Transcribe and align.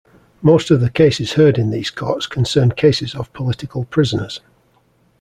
Most 0.41 0.71
of 0.71 0.81
the 0.81 0.89
cases 0.89 1.33
heard 1.33 1.59
in 1.59 1.69
these 1.69 1.91
courts 1.91 2.25
concern 2.25 2.71
cases 2.71 3.13
of 3.13 3.31
political 3.33 3.85
prisoners. 3.85 4.41